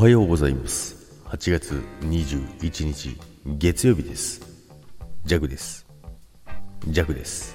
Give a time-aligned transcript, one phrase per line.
[0.00, 0.96] おはようございます。
[1.26, 4.40] 8月21日月曜日です。
[5.26, 5.86] ジャグです。
[6.86, 7.54] ジャグです。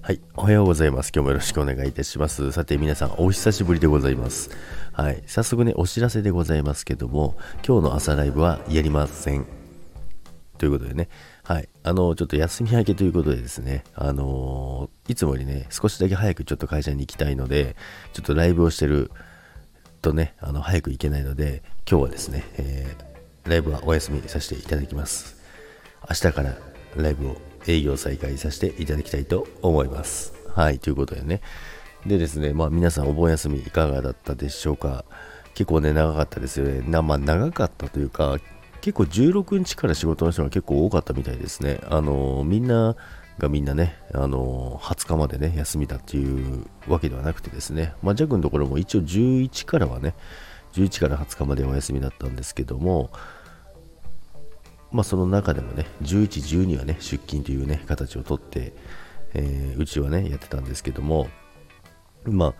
[0.00, 1.12] はいおはようございます。
[1.14, 2.50] 今日もよろしくお願いいたします。
[2.52, 4.56] さて皆さんお久しぶりでございます。
[4.92, 9.44] はい早速ねお知らせでございますけども今日の朝ライブはやりません。
[10.56, 11.10] ということでね、
[11.42, 11.68] はい。
[11.82, 17.74] あの、ちょっと休み明けということでですね、あのー、いつもよりね、少しだけ早くちょっと会社に行きたいので、
[18.12, 19.10] ちょっとライブをしてる
[20.04, 25.36] とね、あの、早く行けないので、今日はですね、えー、ライブはお休みさせていただきます。
[26.06, 26.56] 明日から
[26.96, 27.36] ライブを
[27.66, 30.34] 営業再開させていただきたいと思います。
[30.54, 31.40] はい、ということでね。
[32.04, 35.06] でですね、まあ皆さんお盆休みいかがだったでしょうか。
[35.54, 36.82] 結構ね、長かったですよね。
[36.86, 38.36] なまあ長かったというか、
[38.82, 41.80] 結構16日から仕事の人が結構多かったみたいですね。
[41.88, 42.96] あのみんな
[43.38, 50.14] がみんなね、あの20日までね、休みだっていうわけではなくてですね、まあ、ジャグのところも一応11からはね、
[50.74, 53.10] 11から20日までお休みだったんですけども、
[54.92, 58.72] まあ、その中でもね、11、12はね、出勤というね、形をとって、
[59.34, 61.28] えー、うちはね、やってたんですけども、
[62.24, 62.54] まあ、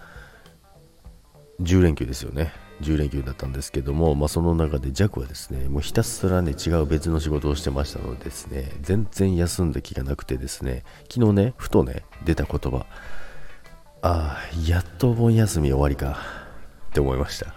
[1.61, 2.53] 10連休ですよね。
[2.81, 12.87] 10連休だったんですけども、まあ、その中で弱はですね、もうひたすらね、違う別の仕事をしてましたのでですね、全然休んだ気がなくてですね、昨日ね、ふとね、出た言葉、
[14.03, 16.19] ああ、やっとお盆休み終わりか、
[16.91, 17.55] って思いました。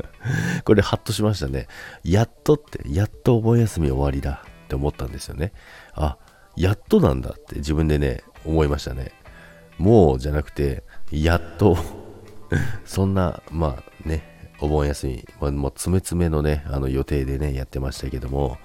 [0.64, 1.68] これ、ハッとしましたね。
[2.02, 5.52] やっとって、やっとお盆休み終わりだって思ったんですよね。
[5.94, 6.18] あ、
[6.56, 9.12] やっとなんだって自分でね、思いましたね。
[9.78, 11.76] もうじゃなくて、やっと
[12.84, 14.22] そんな、まあね、
[14.60, 18.58] お盆休み、まあ、もう詰め詰めのね、あの予定でね、やってましたけども、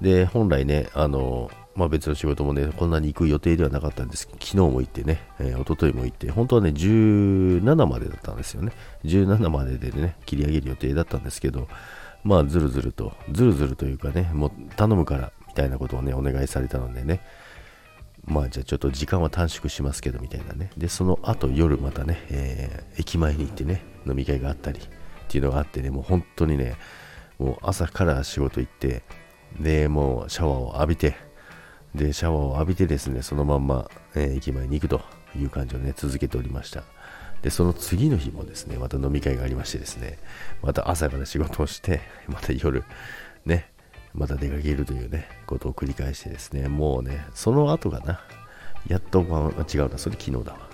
[0.00, 4.26] で、本来ね、あの、まあ、別の仕事もね、こんなに行く予定ではなかったんです。
[4.26, 8.72] けど、昨日も行ってね、えー、一昨日も行って、本当はね、17までだったんですよね。
[9.04, 11.68] 17まででね、切り上げる予定だったんですけど、
[12.24, 17.20] まあ、ずるずると、ずるずるというかね、もう頼むから、みたいなことをね、お願いされたのでね、
[18.24, 20.70] まあじゃあちょっと時間は短縮しますけどみたいなね。
[20.76, 24.82] で、その後夜またね、えー、駅前に行ってね、飲み会があったり、っ
[25.28, 26.74] ていうのがあってね、もう本当にね、
[27.38, 29.02] もう朝から仕事行って、
[29.58, 31.16] で、もうシャワーを浴びて、
[31.94, 35.00] で、シャワーを浴びてですね、そのまんま、えー、駅前に行くと
[35.36, 36.84] いう感じをね、続けておりました。
[37.42, 40.18] で、その次の日もですね、また飲み会がありましてですね、
[40.62, 42.84] また朝から仕事をして、また夜、
[43.46, 43.70] ね、
[44.14, 48.20] また出かけるというね、ことを繰り返してですね、もうね、その後がな、
[48.88, 50.70] やっと、まあ、違うな、それ昨日だわ。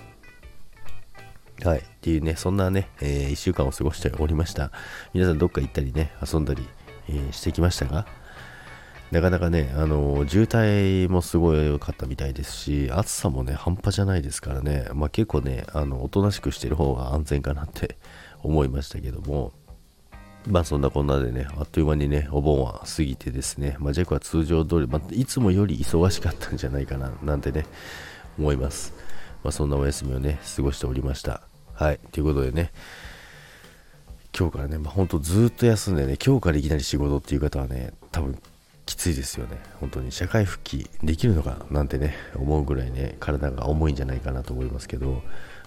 [1.63, 1.79] はい。
[1.79, 4.71] っていうね、そんなね、えー、1週間を過ごしておりました。
[5.13, 6.67] 皆さんどっか行ったりね、遊んだり、
[7.09, 8.05] えー、してきましたが、
[9.11, 17.97] なかなかね、あのー、渋滞もすごい良かったみたいですし、暑さもね、半端じゃないですからね、まあ、結構ね、あの、おとなしくしてる方が安全かなって
[18.43, 19.53] 思いましたけども、
[20.47, 27.65] まあそんなこんなでね、あっという間にね、お盆は過ぎてですね、まあ、ジェクは通常通り、まあ、いつもより忙しかったんじゃないかな、なんてね、
[28.39, 28.93] 思います。
[29.43, 31.41] まあ、そんなお休みをね、過ごしておりました。
[31.73, 31.99] はい。
[32.11, 32.71] ということでね、
[34.37, 38.39] 今日からね、まあ、ほんとずっと休んでね、今日からいきなり仕事っていう方はね、多分
[38.85, 39.57] きついですよね。
[39.79, 45.21] 本当に社会復帰できるのかなんてね、思うぐらいね、体が重いんじゃないかなと思いますけど、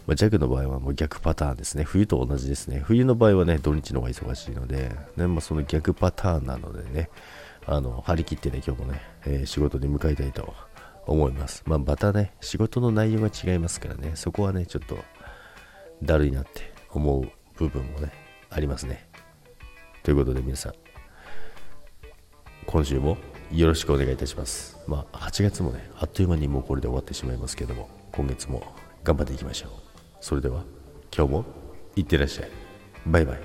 [0.06, 1.84] まあ、弱の場合はもう逆パターンですね。
[1.84, 2.80] 冬と同じですね。
[2.84, 7.10] 冬の場合はね、土日の方が忙しいので、ねまあ、その逆パターンなのでね、
[7.66, 10.54] あの張り切ってね、今日もね、えー、仕事に向かいたいと
[11.06, 11.62] 思います。
[11.66, 14.98] まあ、またね、仕事の内容が違いますからね、そこはね、ちょっと
[16.02, 18.12] だるいなって思う部分もね、
[18.48, 19.08] ありますね。
[20.02, 20.74] ということで皆さん、
[22.66, 23.18] 今週も
[23.52, 24.78] よろしくお願いいたします。
[24.86, 28.62] まあ、8月もね、あっという間にもうこれで終わってしまいますけども、今月も
[29.04, 29.89] 頑張っていきましょう。
[30.20, 30.64] それでは、
[31.16, 31.44] 今日も
[31.96, 32.50] いってらっしゃい。
[33.06, 33.40] バイバイ。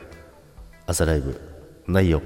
[0.85, 1.39] 朝ライブ、
[1.87, 2.21] ないよ。